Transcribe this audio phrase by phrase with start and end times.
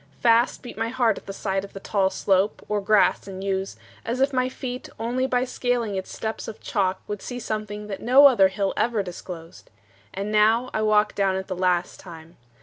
[0.19, 3.75] Fast beat My heart at the sight of the tall slope Or grass and yews,
[4.03, 8.25] as if my feet Only by scaling its steps of chalk Would see something no
[8.25, 9.69] other hill Ever disclosed.
[10.11, 12.37] And now I walk Down it the last time.